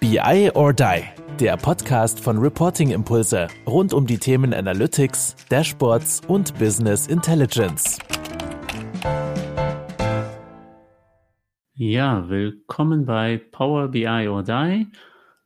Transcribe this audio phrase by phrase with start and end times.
[0.00, 1.02] BI or Die,
[1.38, 7.98] der Podcast von Reporting Impulse rund um die Themen Analytics, Dashboards und Business Intelligence.
[11.74, 14.86] Ja, willkommen bei Power BI or Die.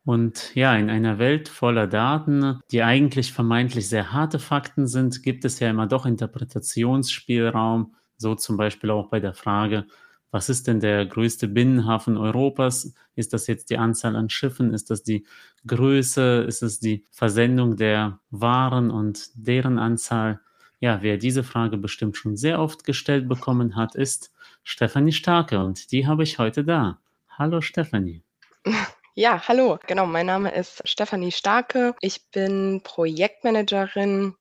[0.04, 5.44] Und ja, in einer Welt voller Daten, die eigentlich vermeintlich sehr harte Fakten sind, gibt
[5.44, 9.86] es ja immer doch Interpretationsspielraum, so zum Beispiel auch bei der Frage,
[10.34, 12.92] was ist denn der größte Binnenhafen Europas?
[13.14, 14.74] Ist das jetzt die Anzahl an Schiffen?
[14.74, 15.24] Ist das die
[15.64, 16.44] Größe?
[16.48, 20.40] Ist es die Versendung der Waren und deren Anzahl?
[20.80, 24.32] Ja, wer diese Frage bestimmt schon sehr oft gestellt bekommen hat, ist
[24.64, 26.98] Stefanie Starke und die habe ich heute da.
[27.28, 28.24] Hallo Stefanie.
[29.16, 29.78] Ja, hallo.
[29.86, 31.94] Genau, mein Name ist Stefanie Starke.
[32.00, 34.34] Ich bin Projektmanagerin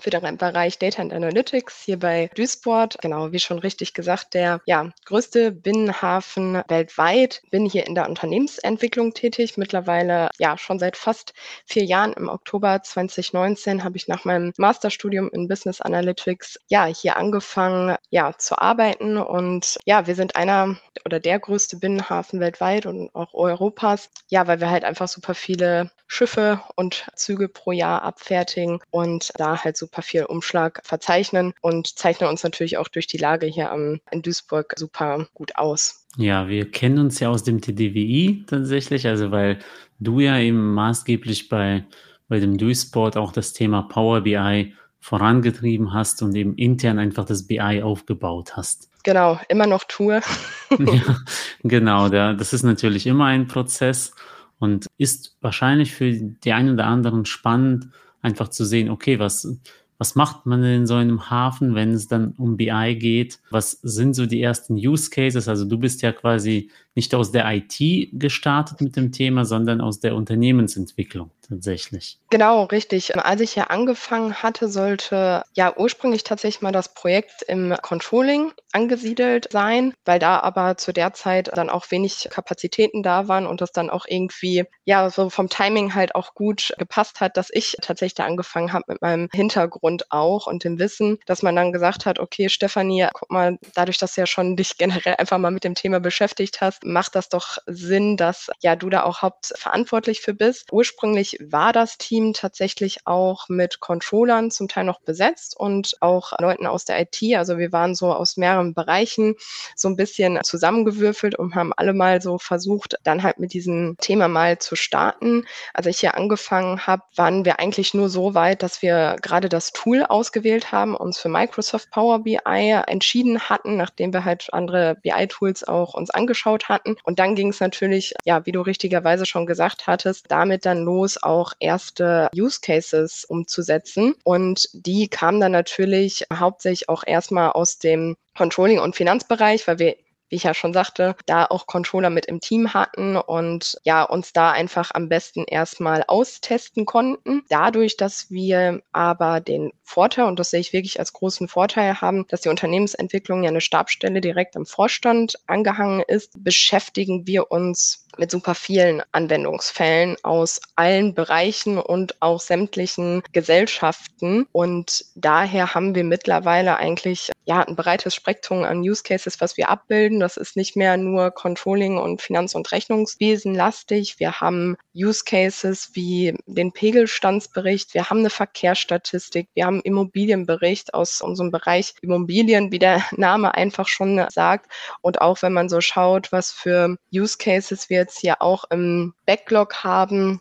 [0.00, 2.94] für den Bereich Data and Analytics hier bei Duisburg.
[3.00, 7.42] Genau, wie schon richtig gesagt, der ja, größte Binnenhafen weltweit.
[7.50, 9.56] Bin hier in der Unternehmensentwicklung tätig.
[9.56, 11.32] Mittlerweile ja schon seit fast
[11.66, 12.12] vier Jahren.
[12.12, 18.32] Im Oktober 2019 habe ich nach meinem Masterstudium in Business Analytics ja hier angefangen ja
[18.38, 19.16] zu arbeiten.
[19.16, 24.10] Und ja, wir sind einer oder der größte Binnenhafen weltweit und auch Europas.
[24.28, 29.62] Ja, weil wir halt einfach super viele Schiffe und Züge pro Jahr abfertigen und da
[29.62, 34.00] halt super viel Umschlag verzeichnen und zeichnen uns natürlich auch durch die Lage hier am,
[34.10, 36.06] in Duisburg super gut aus.
[36.16, 39.58] Ja, wir kennen uns ja aus dem TDWI tatsächlich, also weil
[40.00, 41.84] du ja eben maßgeblich bei,
[42.28, 47.46] bei dem Duisburg auch das Thema Power BI vorangetrieben hast und eben intern einfach das
[47.46, 48.90] BI aufgebaut hast.
[49.04, 50.20] Genau, immer noch tue.
[50.78, 51.16] ja,
[51.62, 54.12] genau, da, das ist natürlich immer ein Prozess
[54.58, 57.88] und ist wahrscheinlich für die einen oder anderen spannend,
[58.22, 59.58] einfach zu sehen, okay, was,
[59.98, 63.40] was macht man in so einem Hafen, wenn es dann um BI geht?
[63.50, 65.48] Was sind so die ersten Use Cases?
[65.48, 67.78] Also du bist ja quasi nicht aus der IT
[68.12, 72.18] gestartet mit dem Thema, sondern aus der Unternehmensentwicklung tatsächlich.
[72.30, 73.16] Genau, richtig.
[73.16, 79.48] Als ich hier angefangen hatte, sollte ja ursprünglich tatsächlich mal das Projekt im Controlling angesiedelt
[79.50, 83.72] sein, weil da aber zu der Zeit dann auch wenig Kapazitäten da waren und das
[83.72, 88.14] dann auch irgendwie ja so vom Timing halt auch gut gepasst hat, dass ich tatsächlich
[88.14, 92.18] da angefangen habe mit meinem Hintergrund auch und dem Wissen, dass man dann gesagt hat,
[92.18, 95.74] okay, Stefanie, guck mal, dadurch, dass du ja schon dich generell einfach mal mit dem
[95.74, 100.72] Thema beschäftigt hast, macht das doch Sinn, dass ja du da auch hauptverantwortlich für bist.
[100.72, 106.66] Ursprünglich war das Team tatsächlich auch mit Controllern zum Teil noch besetzt und auch Leuten
[106.66, 107.18] aus der IT.
[107.36, 109.34] Also wir waren so aus mehreren Bereichen
[109.76, 114.28] so ein bisschen zusammengewürfelt und haben alle mal so versucht, dann halt mit diesem Thema
[114.28, 115.44] mal zu starten.
[115.74, 119.72] Als ich hier angefangen habe, waren wir eigentlich nur so weit, dass wir gerade das
[119.72, 122.38] Tool ausgewählt haben, uns für Microsoft Power BI
[122.86, 126.96] entschieden hatten, nachdem wir halt andere BI-Tools auch uns angeschaut hatten.
[127.04, 131.22] Und dann ging es natürlich, ja, wie du richtigerweise schon gesagt hattest, damit dann los,
[131.22, 134.14] auch erste Use Cases umzusetzen.
[134.24, 139.96] Und die kamen dann natürlich hauptsächlich auch erstmal aus dem Controlling- und Finanzbereich, weil wir
[140.28, 144.32] wie ich ja schon sagte, da auch Controller mit im Team hatten und ja, uns
[144.32, 147.42] da einfach am besten erstmal austesten konnten.
[147.48, 152.26] Dadurch, dass wir aber den Vorteil, und das sehe ich wirklich als großen Vorteil haben,
[152.28, 158.30] dass die Unternehmensentwicklung ja eine Stabstelle direkt am Vorstand angehangen ist, beschäftigen wir uns mit
[158.30, 164.46] super vielen Anwendungsfällen aus allen Bereichen und auch sämtlichen Gesellschaften.
[164.52, 169.68] Und daher haben wir mittlerweile eigentlich ja ein breites Spektrum an Use Cases, was wir
[169.68, 170.20] abbilden.
[170.20, 174.16] Das ist nicht mehr nur Controlling und Finanz- und Rechnungswesen lastig.
[174.18, 177.94] Wir haben Use Cases wie den Pegelstandsbericht.
[177.94, 179.48] Wir haben eine Verkehrsstatistik.
[179.54, 184.70] Wir haben Immobilienbericht aus unserem Bereich Immobilien, wie der Name einfach schon sagt.
[185.00, 189.14] Und auch wenn man so schaut, was für Use Cases wir jetzt hier auch im
[189.26, 190.40] Backlog haben,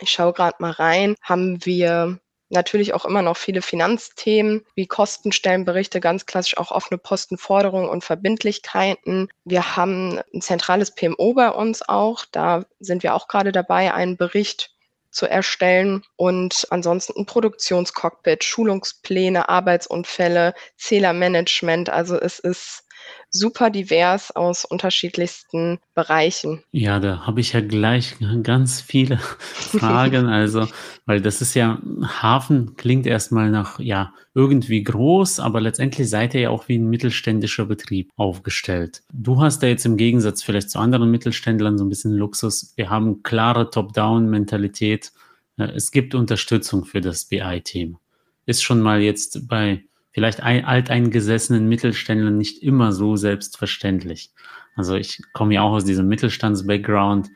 [0.00, 2.18] ich schaue gerade mal rein, haben wir
[2.50, 9.28] natürlich auch immer noch viele Finanzthemen wie Kostenstellenberichte, ganz klassisch auch offene Postenforderungen und Verbindlichkeiten.
[9.44, 12.24] Wir haben ein zentrales PMO bei uns auch.
[12.32, 14.70] Da sind wir auch gerade dabei, einen Bericht
[15.10, 21.90] zu erstellen und ansonsten ein Produktionscockpit, Schulungspläne, Arbeitsunfälle, Zählermanagement.
[21.90, 22.84] Also es ist
[23.30, 26.62] super divers aus unterschiedlichsten Bereichen.
[26.72, 30.26] Ja, da habe ich ja gleich ganz viele Fragen.
[30.26, 30.66] Also,
[31.06, 36.40] weil das ist ja, Hafen klingt erstmal nach, ja, irgendwie groß, aber letztendlich seid ihr
[36.42, 39.02] ja auch wie ein mittelständischer Betrieb aufgestellt.
[39.12, 42.72] Du hast da jetzt im Gegensatz vielleicht zu anderen Mittelständlern so ein bisschen Luxus.
[42.76, 45.12] Wir haben klare Top-Down-Mentalität.
[45.56, 47.98] Es gibt Unterstützung für das BI-Team.
[48.46, 49.84] Ist schon mal jetzt bei
[50.18, 54.32] vielleicht ein, alteingesessenen Mittelständlern nicht immer so selbstverständlich.
[54.74, 57.30] Also ich komme ja auch aus diesem Mittelstands-Background.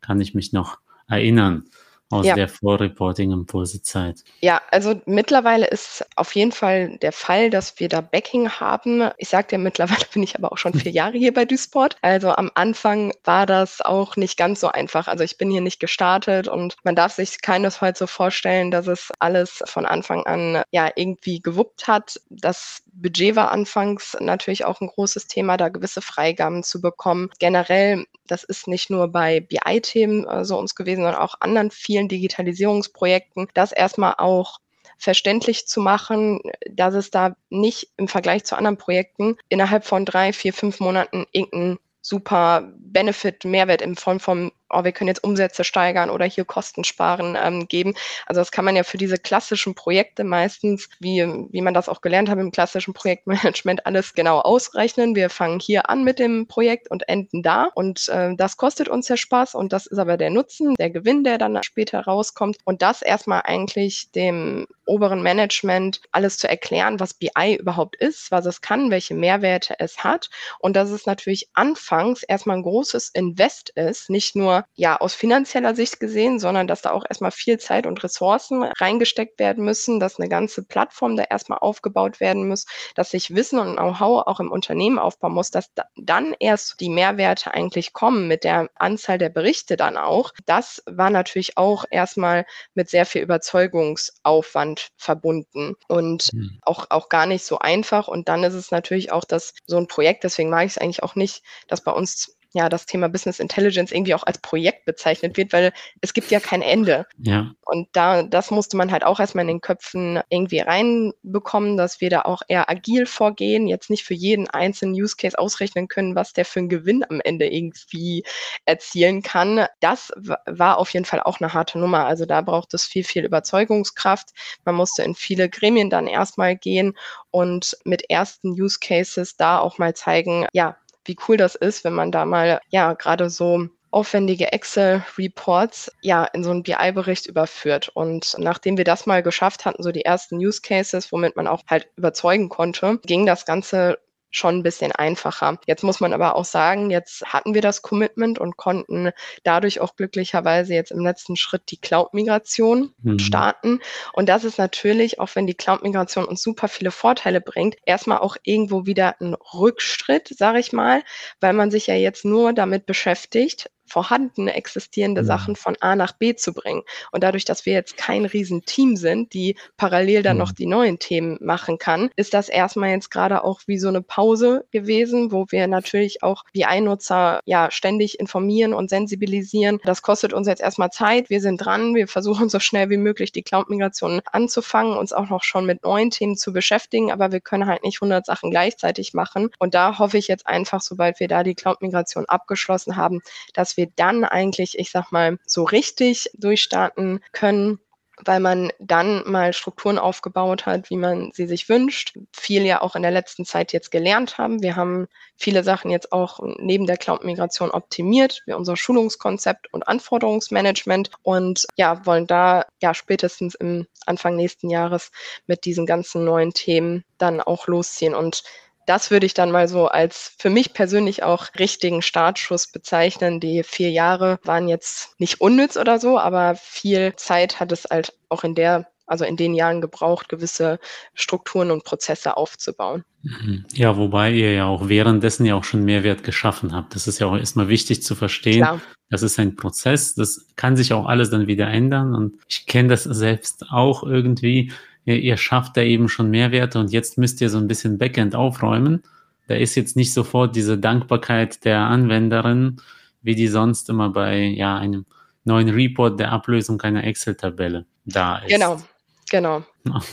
[0.00, 1.64] kann ich mich noch erinnern
[2.10, 2.34] aus ja.
[2.34, 4.24] der Vorreporting-Impulse-Zeit.
[4.40, 9.10] Ja, also mittlerweile ist auf jeden Fall der Fall, dass wir da Backing haben.
[9.18, 11.96] Ich sagte ja, mittlerweile bin ich aber auch schon vier Jahre hier bei Dusport.
[12.00, 15.08] Also am Anfang war das auch nicht ganz so einfach.
[15.08, 19.10] Also ich bin hier nicht gestartet und man darf sich keinesfalls so vorstellen, dass es
[19.18, 22.20] alles von Anfang an ja irgendwie gewuppt hat.
[22.30, 27.30] Das Budget war anfangs natürlich auch ein großes Thema, da gewisse Freigaben zu bekommen.
[27.38, 32.08] Generell, das ist nicht nur bei BI-Themen äh, so uns gewesen, sondern auch anderen vielen
[32.08, 34.58] Digitalisierungsprojekten, das erstmal auch
[34.98, 36.40] verständlich zu machen,
[36.70, 41.26] dass es da nicht im Vergleich zu anderen Projekten innerhalb von drei, vier, fünf Monaten
[41.32, 46.44] irgendeinen super Benefit, Mehrwert in Form von oh, wir können jetzt Umsätze steigern oder hier
[46.44, 47.94] Kosten sparen ähm, geben.
[48.26, 52.00] Also das kann man ja für diese klassischen Projekte meistens, wie, wie man das auch
[52.00, 55.14] gelernt hat im klassischen Projektmanagement, alles genau ausrechnen.
[55.14, 57.68] Wir fangen hier an mit dem Projekt und enden da.
[57.74, 61.24] Und äh, das kostet uns ja Spaß und das ist aber der Nutzen, der Gewinn,
[61.24, 62.58] der dann später rauskommt.
[62.64, 68.46] Und das erstmal eigentlich dem oberen Management alles zu erklären, was BI überhaupt ist, was
[68.46, 70.30] es kann, welche Mehrwerte es hat.
[70.58, 75.74] Und dass es natürlich anfangs erstmal ein großes Invest ist, nicht nur ja aus finanzieller
[75.74, 80.18] Sicht gesehen, sondern dass da auch erstmal viel Zeit und Ressourcen reingesteckt werden müssen, dass
[80.18, 84.50] eine ganze Plattform da erstmal aufgebaut werden muss, dass sich Wissen und Know-how auch im
[84.50, 89.28] Unternehmen aufbauen muss, dass da dann erst die Mehrwerte eigentlich kommen mit der Anzahl der
[89.28, 90.32] Berichte dann auch.
[90.46, 96.58] Das war natürlich auch erstmal mit sehr viel Überzeugungsaufwand verbunden und mhm.
[96.62, 98.08] auch, auch gar nicht so einfach.
[98.08, 101.02] Und dann ist es natürlich auch das, so ein Projekt, deswegen mag ich es eigentlich
[101.02, 105.36] auch nicht, dass bei uns ja, das Thema Business Intelligence irgendwie auch als Projekt bezeichnet
[105.36, 107.06] wird, weil es gibt ja kein Ende.
[107.18, 107.52] Ja.
[107.64, 112.08] Und da, das musste man halt auch erstmal in den Köpfen irgendwie reinbekommen, dass wir
[112.08, 116.32] da auch eher agil vorgehen, jetzt nicht für jeden einzelnen Use Case ausrechnen können, was
[116.32, 118.24] der für einen Gewinn am Ende irgendwie
[118.64, 119.66] erzielen kann.
[119.80, 120.10] Das
[120.46, 122.06] war auf jeden Fall auch eine harte Nummer.
[122.06, 124.30] Also da braucht es viel, viel Überzeugungskraft.
[124.64, 126.96] Man musste in viele Gremien dann erstmal gehen
[127.30, 130.78] und mit ersten Use Cases da auch mal zeigen, ja,
[131.08, 136.44] wie cool das ist, wenn man da mal, ja, gerade so aufwendige Excel-Reports ja in
[136.44, 137.90] so einen BI-Bericht überführt.
[137.94, 141.62] Und nachdem wir das mal geschafft hatten, so die ersten Use Cases, womit man auch
[141.66, 143.98] halt überzeugen konnte, ging das Ganze
[144.30, 145.58] schon ein bisschen einfacher.
[145.66, 149.10] Jetzt muss man aber auch sagen, jetzt hatten wir das Commitment und konnten
[149.42, 153.18] dadurch auch glücklicherweise jetzt im letzten Schritt die Cloud-Migration mhm.
[153.18, 153.80] starten.
[154.12, 158.36] Und das ist natürlich, auch wenn die Cloud-Migration uns super viele Vorteile bringt, erstmal auch
[158.42, 161.02] irgendwo wieder ein Rückschritt, sage ich mal,
[161.40, 165.26] weil man sich ja jetzt nur damit beschäftigt, vorhandene existierende ja.
[165.26, 166.82] Sachen von A nach B zu bringen.
[167.12, 170.44] Und dadurch, dass wir jetzt kein Riesenteam sind, die parallel dann ja.
[170.44, 174.02] noch die neuen Themen machen kann, ist das erstmal jetzt gerade auch wie so eine
[174.02, 179.80] Pause gewesen, wo wir natürlich auch die Einnutzer ja ständig informieren und sensibilisieren.
[179.84, 181.30] Das kostet uns jetzt erstmal Zeit.
[181.30, 181.94] Wir sind dran.
[181.94, 186.10] Wir versuchen so schnell wie möglich die Cloud-Migration anzufangen, uns auch noch schon mit neuen
[186.10, 189.50] Themen zu beschäftigen, aber wir können halt nicht 100 Sachen gleichzeitig machen.
[189.58, 193.20] Und da hoffe ich jetzt einfach, sobald wir da die Cloud-Migration abgeschlossen haben,
[193.54, 197.78] dass wir dann eigentlich, ich sag mal, so richtig durchstarten können
[198.24, 202.16] weil man dann mal Strukturen aufgebaut hat, wie man sie sich wünscht.
[202.32, 204.62] Viel ja auch in der letzten Zeit jetzt gelernt haben.
[204.62, 211.10] Wir haben viele Sachen jetzt auch neben der Cloud-Migration optimiert, wie unser Schulungskonzept und Anforderungsmanagement
[211.22, 215.10] und ja, wollen da ja spätestens im Anfang nächsten Jahres
[215.46, 218.42] mit diesen ganzen neuen Themen dann auch losziehen und
[218.88, 223.38] das würde ich dann mal so als für mich persönlich auch richtigen Startschuss bezeichnen.
[223.38, 228.14] Die vier Jahre waren jetzt nicht unnütz oder so, aber viel Zeit hat es halt
[228.28, 230.78] auch in der also in den Jahren gebraucht, gewisse
[231.14, 233.04] Strukturen und Prozesse aufzubauen.
[233.22, 233.64] Mhm.
[233.72, 236.94] Ja, wobei ihr ja auch währenddessen ja auch schon Mehrwert geschaffen habt.
[236.94, 238.58] Das ist ja auch erstmal wichtig zu verstehen.
[238.58, 238.82] Klar.
[239.10, 242.14] Das ist ein Prozess, das kann sich auch alles dann wieder ändern.
[242.14, 244.72] Und ich kenne das selbst auch irgendwie
[245.08, 248.34] ihr, ihr schafft da eben schon Mehrwerte und jetzt müsst ihr so ein bisschen Backend
[248.34, 249.02] aufräumen.
[249.48, 252.76] Da ist jetzt nicht sofort diese Dankbarkeit der Anwenderin,
[253.22, 255.06] wie die sonst immer bei ja, einem
[255.44, 258.50] neuen Report der Ablösung einer Excel-Tabelle da ist.
[258.50, 258.82] Genau,
[259.30, 259.64] genau.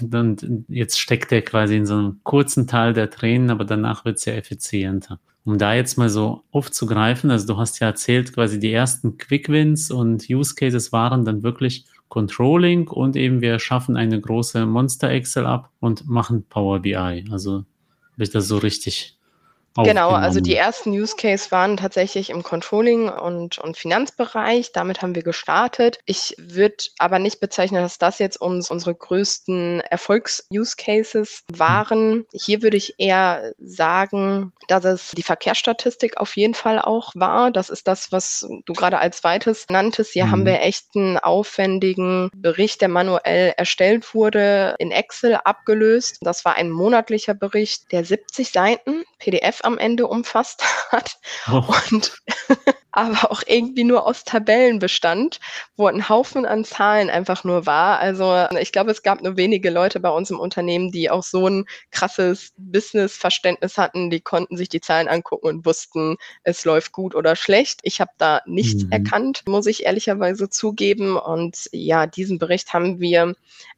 [0.01, 4.17] Und jetzt steckt er quasi in so einem kurzen Teil der Tränen, aber danach wird
[4.17, 5.19] es ja effizienter.
[5.43, 9.91] Um da jetzt mal so aufzugreifen, also du hast ja erzählt, quasi die ersten Quick-Wins
[9.91, 15.45] und Use Cases waren dann wirklich Controlling und eben wir schaffen eine große Monster Excel
[15.45, 16.95] ab und machen Power BI.
[17.29, 17.65] Also
[18.13, 19.14] habe ich das so richtig
[19.83, 24.71] Genau, also die ersten Use Case waren tatsächlich im Controlling und, und Finanzbereich.
[24.71, 25.99] Damit haben wir gestartet.
[26.05, 32.25] Ich würde aber nicht bezeichnen, dass das jetzt uns unsere größten Erfolgs-Use Cases waren.
[32.31, 37.51] Hier würde ich eher sagen, dass es die Verkehrsstatistik auf jeden Fall auch war.
[37.51, 40.13] Das ist das, was du gerade als zweites nanntest.
[40.13, 40.31] Hier mhm.
[40.31, 46.19] haben wir echt einen aufwendigen Bericht, der manuell erstellt wurde, in Excel abgelöst.
[46.21, 51.17] Das war ein monatlicher Bericht, der 70 Seiten PDF am Ende umfasst hat
[51.51, 51.63] oh.
[51.91, 52.13] und
[52.95, 55.41] aber auch irgendwie nur aus Tabellen bestand,
[55.75, 57.99] wo ein Haufen an Zahlen einfach nur war.
[57.99, 61.45] Also ich glaube, es gab nur wenige Leute bei uns im Unternehmen, die auch so
[61.47, 64.09] ein krasses Business-Verständnis hatten.
[64.09, 67.81] Die konnten sich die Zahlen angucken und wussten, es läuft gut oder schlecht.
[67.83, 68.91] Ich habe da nichts mhm.
[68.93, 71.17] erkannt, muss ich ehrlicherweise zugeben.
[71.17, 73.35] Und ja, diesen Bericht haben wir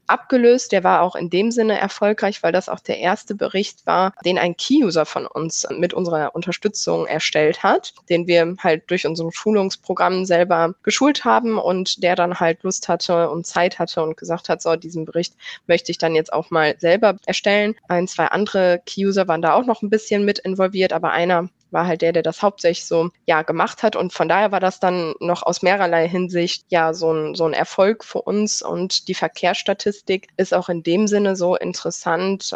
[0.07, 0.71] abgelöst.
[0.71, 4.37] Der war auch in dem Sinne erfolgreich, weil das auch der erste Bericht war, den
[4.37, 10.25] ein Key-User von uns mit unserer Unterstützung erstellt hat, den wir halt durch unseren Schulungsprogramm
[10.25, 14.61] selber geschult haben und der dann halt Lust hatte und Zeit hatte und gesagt hat,
[14.61, 15.33] so, diesen Bericht
[15.67, 17.75] möchte ich dann jetzt auch mal selber erstellen.
[17.87, 21.87] Ein, zwei andere Key-User waren da auch noch ein bisschen mit involviert, aber einer war
[21.87, 23.95] halt der, der das hauptsächlich so ja gemacht hat.
[23.95, 27.53] Und von daher war das dann noch aus mehrerlei Hinsicht ja so ein, so ein
[27.53, 28.61] Erfolg für uns.
[28.61, 32.55] Und die Verkehrsstatistik ist auch in dem Sinne so interessant,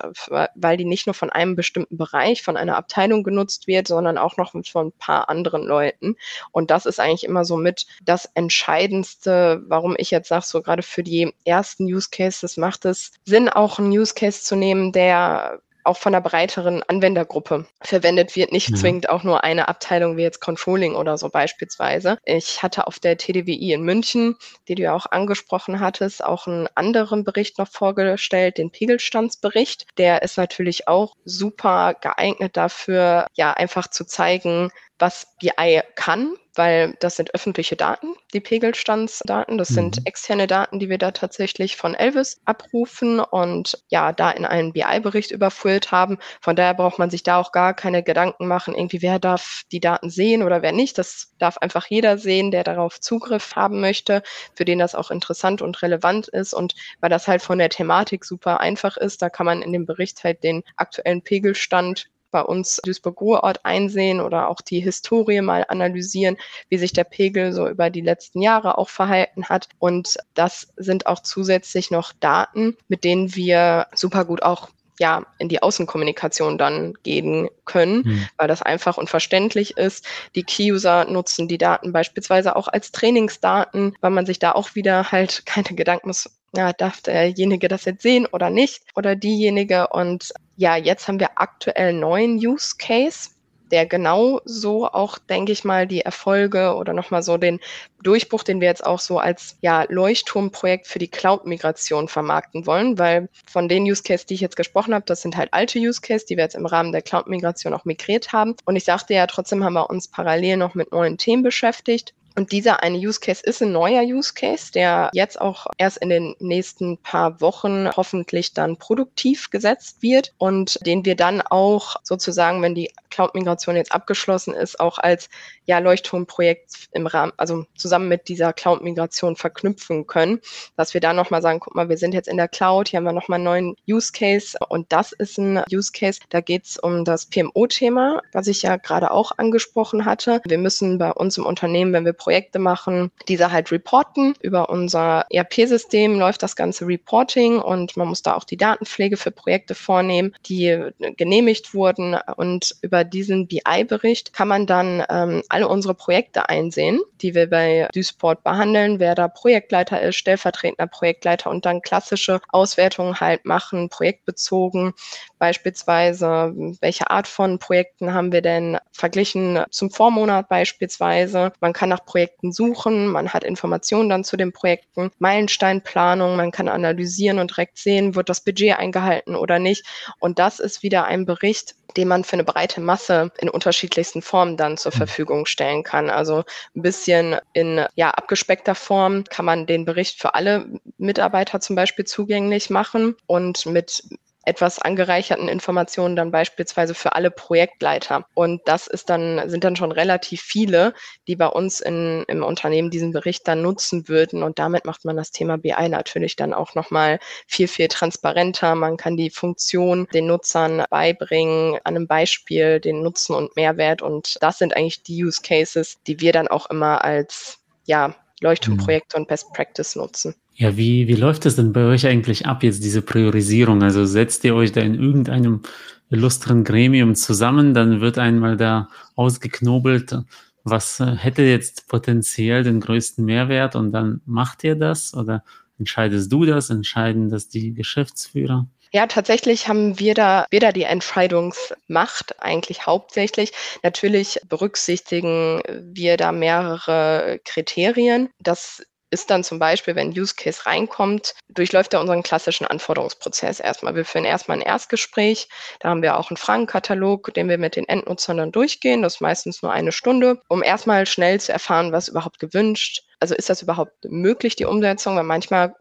[0.55, 4.37] weil die nicht nur von einem bestimmten Bereich, von einer Abteilung genutzt wird, sondern auch
[4.37, 6.15] noch von ein paar anderen Leuten.
[6.51, 10.83] Und das ist eigentlich immer so mit das Entscheidendste, warum ich jetzt sage, so gerade
[10.83, 15.61] für die ersten Use Cases macht es Sinn, auch einen Use Case zu nehmen, der
[15.83, 18.75] auch von einer breiteren Anwendergruppe verwendet wird, nicht ja.
[18.75, 22.17] zwingend auch nur eine Abteilung wie jetzt Controlling oder so beispielsweise.
[22.25, 24.35] Ich hatte auf der TDWI in München,
[24.67, 29.85] die du ja auch angesprochen hattest, auch einen anderen Bericht noch vorgestellt, den Pegelstandsbericht.
[29.97, 34.71] Der ist natürlich auch super geeignet dafür, ja, einfach zu zeigen,
[35.01, 39.57] was BI kann, weil das sind öffentliche Daten, die Pegelstandsdaten.
[39.57, 39.75] Das mhm.
[39.75, 44.73] sind externe Daten, die wir da tatsächlich von Elvis abrufen und ja, da in einen
[44.73, 46.19] BI-Bericht überfüllt haben.
[46.41, 49.79] Von daher braucht man sich da auch gar keine Gedanken machen, irgendwie wer darf die
[49.79, 50.97] Daten sehen oder wer nicht.
[50.97, 54.21] Das darf einfach jeder sehen, der darauf Zugriff haben möchte,
[54.53, 56.53] für den das auch interessant und relevant ist.
[56.53, 59.85] Und weil das halt von der Thematik super einfach ist, da kann man in dem
[59.85, 66.37] Bericht halt den aktuellen Pegelstand bei uns Duisburg-Ruhrort einsehen oder auch die Historie mal analysieren,
[66.69, 69.67] wie sich der Pegel so über die letzten Jahre auch verhalten hat.
[69.79, 74.69] Und das sind auch zusätzlich noch Daten, mit denen wir super gut auch
[75.01, 78.27] ja, in die Außenkommunikation dann gehen können, mhm.
[78.37, 80.05] weil das einfach und verständlich ist.
[80.35, 85.11] Die Key-User nutzen die Daten beispielsweise auch als Trainingsdaten, weil man sich da auch wieder
[85.11, 89.87] halt keine Gedanken muss, ja, darf derjenige das jetzt sehen oder nicht oder diejenige.
[89.87, 93.31] Und ja, jetzt haben wir aktuell neuen Use Case,
[93.71, 97.59] der genau so auch, denke ich mal, die Erfolge oder nochmal so den
[98.03, 103.27] Durchbruch, den wir jetzt auch so als ja, Leuchtturmprojekt für die Cloud-Migration vermarkten wollen, weil
[103.47, 106.27] von den Use Case, die ich jetzt gesprochen habe, das sind halt alte Use Case,
[106.29, 108.55] die wir jetzt im Rahmen der Cloud-Migration auch migriert haben.
[108.65, 112.13] Und ich sagte ja, trotzdem haben wir uns parallel noch mit neuen Themen beschäftigt.
[112.35, 116.09] Und dieser eine Use Case ist ein neuer Use Case, der jetzt auch erst in
[116.09, 122.61] den nächsten paar Wochen hoffentlich dann produktiv gesetzt wird und den wir dann auch sozusagen,
[122.61, 125.29] wenn die Cloud-Migration jetzt abgeschlossen ist, auch als
[125.65, 130.39] ja, Leuchtturmprojekt im Rahmen, also zusammen mit dieser Cloud-Migration verknüpfen können,
[130.75, 133.03] dass wir da nochmal sagen, guck mal, wir sind jetzt in der Cloud, hier haben
[133.03, 136.77] wir nochmal einen neuen Use Case und das ist ein Use Case, da geht es
[136.77, 140.41] um das PMO-Thema, was ich ja gerade auch angesprochen hatte.
[140.47, 144.35] Wir müssen bei uns im Unternehmen, wenn wir Projekte machen, diese halt reporten.
[144.41, 149.31] Über unser ERP-System läuft das ganze Reporting und man muss da auch die Datenpflege für
[149.31, 155.95] Projekte vornehmen, die genehmigt wurden und über diesen BI-Bericht kann man dann ähm, alle unsere
[155.95, 161.81] Projekte einsehen, die wir bei Dusport behandeln, wer da Projektleiter ist, stellvertretender Projektleiter und dann
[161.81, 164.93] klassische Auswertungen halt machen, projektbezogen,
[165.39, 171.51] beispielsweise, welche Art von Projekten haben wir denn verglichen zum Vormonat beispielsweise.
[171.61, 176.67] Man kann nach Projekten suchen, man hat Informationen dann zu den Projekten, Meilensteinplanung, man kann
[176.67, 179.85] analysieren und direkt sehen, wird das Budget eingehalten oder nicht.
[180.19, 184.57] Und das ist wieder ein Bericht, den man für eine breite Masse in unterschiedlichsten Formen
[184.57, 184.97] dann zur mhm.
[184.97, 186.09] Verfügung stellen kann.
[186.09, 186.43] Also
[186.75, 190.65] ein bisschen in ja, abgespeckter Form kann man den Bericht für alle
[190.97, 194.03] Mitarbeiter zum Beispiel zugänglich machen und mit
[194.43, 198.25] etwas angereicherten Informationen dann beispielsweise für alle Projektleiter.
[198.33, 200.93] Und das ist dann, sind dann schon relativ viele,
[201.27, 204.43] die bei uns in, im Unternehmen diesen Bericht dann nutzen würden.
[204.43, 208.75] Und damit macht man das Thema BI natürlich dann auch nochmal viel, viel transparenter.
[208.75, 214.01] Man kann die Funktion den Nutzern beibringen, an einem Beispiel den Nutzen und Mehrwert.
[214.01, 219.17] Und das sind eigentlich die Use Cases, die wir dann auch immer als ja, Leuchtturmprojekte
[219.17, 219.23] mhm.
[219.23, 220.35] und Best Practice nutzen.
[220.55, 223.81] Ja, wie, wie läuft es denn bei euch eigentlich ab, jetzt diese Priorisierung?
[223.83, 225.61] Also setzt ihr euch da in irgendeinem
[226.09, 230.17] illustren Gremium zusammen, dann wird einmal da ausgeknobelt,
[230.63, 235.43] was äh, hätte jetzt potenziell den größten Mehrwert und dann macht ihr das oder
[235.79, 238.67] entscheidest du das, entscheiden das die Geschäftsführer?
[238.93, 243.53] Ja, tatsächlich haben wir da weder die Entscheidungsmacht eigentlich hauptsächlich.
[243.83, 245.61] Natürlich berücksichtigen
[245.93, 248.29] wir da mehrere Kriterien.
[248.39, 253.93] Das ist dann zum Beispiel, wenn Use Case reinkommt, durchläuft er unseren klassischen Anforderungsprozess erstmal.
[253.95, 255.49] Wir führen erstmal ein Erstgespräch.
[255.79, 259.01] Da haben wir auch einen Fragenkatalog, den wir mit den Endnutzern dann durchgehen.
[259.01, 263.03] Das ist meistens nur eine Stunde, um erstmal schnell zu erfahren, was überhaupt gewünscht.
[263.19, 265.15] Also ist das überhaupt möglich, die Umsetzung?
[265.15, 265.75] Weil manchmal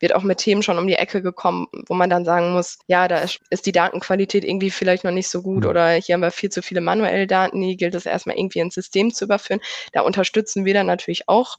[0.00, 3.06] wird auch mit Themen schon um die Ecke gekommen, wo man dann sagen muss, ja,
[3.06, 6.50] da ist die Datenqualität irgendwie vielleicht noch nicht so gut oder hier haben wir viel
[6.50, 9.60] zu viele manuelle Daten, die gilt es erstmal irgendwie ins System zu überführen.
[9.92, 11.58] Da unterstützen wir dann natürlich auch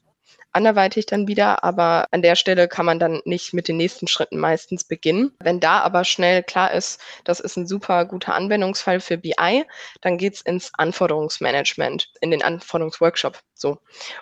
[0.52, 4.40] anderweitig dann wieder, aber an der Stelle kann man dann nicht mit den nächsten Schritten
[4.40, 5.32] meistens beginnen.
[5.40, 9.66] Wenn da aber schnell klar ist, das ist ein super guter Anwendungsfall für BI,
[10.02, 13.40] dann geht's ins Anforderungsmanagement, in den Anforderungsworkshop.
[13.54, 13.80] So.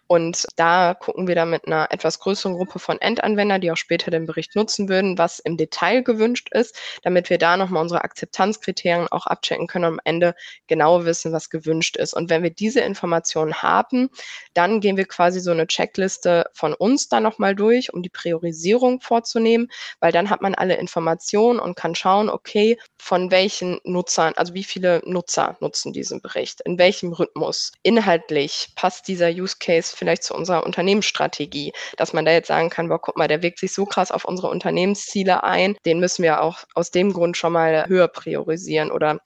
[0.08, 4.12] Und da gucken wir dann mit einer etwas größeren Gruppe von Endanwendern, die auch später
[4.12, 9.08] den Bericht nutzen würden, was im Detail gewünscht ist, damit wir da nochmal unsere Akzeptanzkriterien
[9.10, 10.36] auch abchecken können und am Ende
[10.68, 12.14] genau wissen, was gewünscht ist.
[12.14, 14.10] Und wenn wir diese Informationen haben,
[14.54, 19.02] dann gehen wir quasi so eine Checkliste von uns da nochmal durch, um die Priorisierung
[19.02, 24.54] vorzunehmen, weil dann hat man alle Informationen und kann schauen, okay, von welchen Nutzern, also
[24.54, 29.96] wie viele Nutzer nutzen diesen Bericht, in welchem Rhythmus, inhaltlich passt dieser dieser Use Case
[29.96, 33.60] vielleicht zu unserer Unternehmensstrategie, dass man da jetzt sagen kann, boah, guck mal, der wirkt
[33.60, 37.54] sich so krass auf unsere Unternehmensziele ein, den müssen wir auch aus dem Grund schon
[37.54, 39.20] mal höher priorisieren oder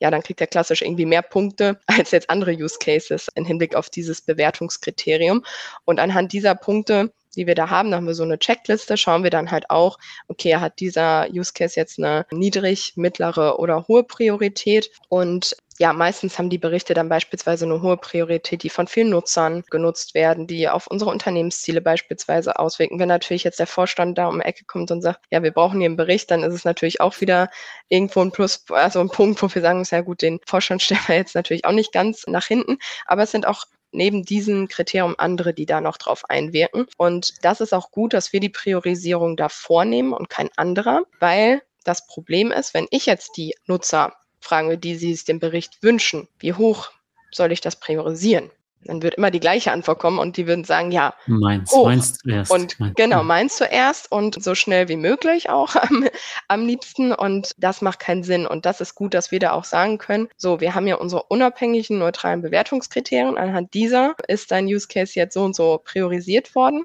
[0.00, 3.74] ja, dann kriegt er klassisch irgendwie mehr Punkte als jetzt andere Use Cases im Hinblick
[3.74, 5.44] auf dieses Bewertungskriterium.
[5.84, 9.22] Und anhand dieser Punkte die wir da haben, da haben wir so eine Checkliste, schauen
[9.22, 9.98] wir dann halt auch,
[10.28, 16.38] okay, hat dieser Use Case jetzt eine niedrig, mittlere oder hohe Priorität und ja, meistens
[16.38, 20.68] haben die Berichte dann beispielsweise eine hohe Priorität, die von vielen Nutzern genutzt werden, die
[20.68, 23.00] auf unsere Unternehmensziele beispielsweise auswirken.
[23.00, 25.80] Wenn natürlich jetzt der Vorstand da um die Ecke kommt und sagt, ja, wir brauchen
[25.80, 27.50] hier einen Bericht, dann ist es natürlich auch wieder
[27.88, 31.16] irgendwo ein Plus, also ein Punkt, wo wir sagen, ja gut, den Vorstand stellen wir
[31.16, 35.54] jetzt natürlich auch nicht ganz nach hinten, aber es sind auch neben diesen Kriterien andere,
[35.54, 36.86] die da noch drauf einwirken.
[36.96, 41.62] Und das ist auch gut, dass wir die Priorisierung da vornehmen und kein anderer, weil
[41.84, 46.28] das Problem ist, wenn ich jetzt die Nutzer fragen die sich den Bericht wünschen.
[46.38, 46.90] Wie hoch
[47.32, 48.50] soll ich das priorisieren?
[48.86, 51.86] Dann wird immer die gleiche Antwort kommen und die würden sagen, ja, meins, hoch.
[51.86, 52.50] meins zuerst.
[52.50, 56.06] Und meins, genau, meins zuerst und so schnell wie möglich auch am,
[56.48, 57.12] am liebsten.
[57.12, 58.46] Und das macht keinen Sinn.
[58.46, 61.24] Und das ist gut, dass wir da auch sagen können, so, wir haben ja unsere
[61.24, 63.38] unabhängigen, neutralen Bewertungskriterien.
[63.38, 66.84] Anhand dieser ist dein Use Case jetzt so und so priorisiert worden.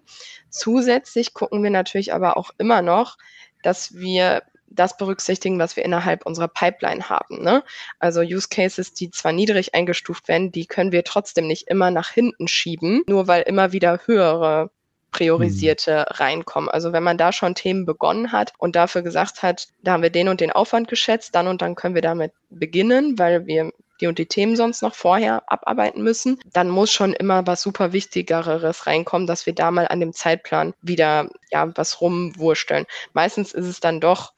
[0.50, 3.18] Zusätzlich gucken wir natürlich aber auch immer noch,
[3.62, 7.44] dass wir das berücksichtigen, was wir innerhalb unserer Pipeline haben.
[7.44, 7.64] Ne?
[8.00, 12.10] Also Use Cases, die zwar niedrig eingestuft werden, die können wir trotzdem nicht immer nach
[12.10, 14.70] hinten schieben, nur weil immer wieder höhere
[15.12, 16.16] priorisierte mhm.
[16.16, 16.70] reinkommen.
[16.70, 20.12] Also wenn man da schon Themen begonnen hat und dafür gesagt hat, da haben wir
[20.12, 24.08] den und den Aufwand geschätzt, dann und dann können wir damit beginnen, weil wir die
[24.08, 28.88] und die Themen sonst noch vorher abarbeiten müssen, dann muss schon immer was super Wichtigeres
[28.88, 32.86] reinkommen, dass wir da mal an dem Zeitplan wieder ja was rumwursteln.
[33.14, 34.34] Meistens ist es dann doch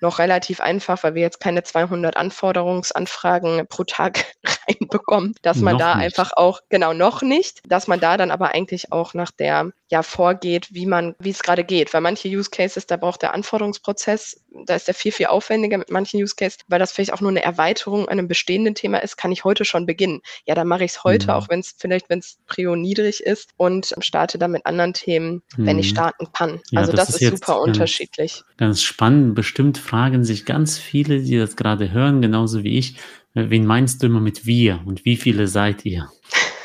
[0.00, 4.24] noch relativ einfach, weil wir jetzt keine 200 Anforderungsanfragen pro Tag
[4.68, 6.04] reinbekommen, dass man noch da nicht.
[6.04, 10.02] einfach auch, genau, noch nicht, dass man da dann aber eigentlich auch nach der, ja,
[10.02, 11.94] vorgeht, wie man, wie es gerade geht.
[11.94, 15.90] Weil manche Use Cases, da braucht der Anforderungsprozess, da ist der viel, viel aufwendiger mit
[15.90, 19.16] manchen Use Cases, weil das vielleicht auch nur eine Erweiterung an einem bestehenden Thema ist,
[19.16, 20.20] kann ich heute schon beginnen.
[20.46, 21.32] Ja, dann mache ich es heute, mhm.
[21.32, 25.42] auch wenn es vielleicht, wenn es Prio niedrig ist und starte dann mit anderen Themen,
[25.56, 25.66] mhm.
[25.66, 25.94] wenn ich mhm.
[25.94, 26.60] starten kann.
[26.70, 28.42] Ja, also das, das ist, ist super ganz, unterschiedlich.
[28.56, 29.34] Ganz spannend.
[29.34, 32.96] Bestimmt fragen sich ganz viele, die das gerade hören, genauso wie ich,
[33.34, 36.08] wen meinst du immer mit wir und wie viele seid ihr?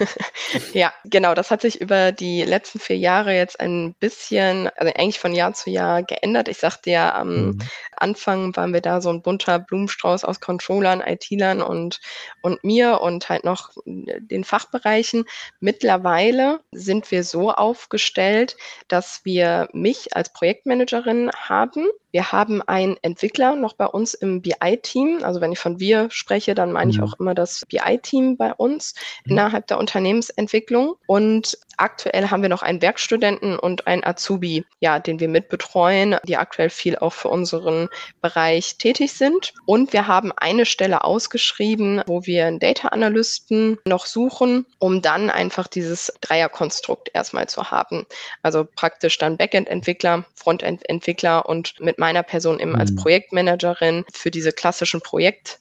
[0.74, 1.34] ja, genau.
[1.34, 5.54] Das hat sich über die letzten vier Jahre jetzt ein bisschen, also eigentlich von Jahr
[5.54, 6.48] zu Jahr geändert.
[6.48, 7.60] Ich sagte ja am mhm.
[8.02, 12.00] Anfang waren wir da so ein bunter Blumenstrauß aus Controllern, IT-Lern und,
[12.42, 15.26] und mir und halt noch den Fachbereichen.
[15.60, 23.56] Mittlerweile sind wir so aufgestellt, dass wir mich als Projektmanagerin haben wir haben einen Entwickler
[23.56, 25.20] noch bei uns im BI-Team.
[25.24, 27.06] Also wenn ich von wir spreche, dann meine ich mhm.
[27.06, 29.32] auch immer das BI-Team bei uns mhm.
[29.32, 30.96] innerhalb der Unternehmensentwicklung.
[31.08, 36.38] Und aktuell haben wir noch einen Werkstudenten und einen Azubi, ja, den wir mitbetreuen, die
[36.38, 37.88] aktuell viel auch für unseren
[38.22, 39.54] Bereich tätig sind.
[39.66, 45.30] Und wir haben eine Stelle ausgeschrieben, wo wir einen Data Analysten noch suchen, um dann
[45.30, 48.06] einfach dieses Dreierkonstrukt erstmal zu haben.
[48.44, 52.98] Also praktisch dann Backend-Entwickler, Frontend-Entwickler und mit meiner Person eben als mhm.
[52.98, 55.60] Projektmanagerin für diese klassischen Projekt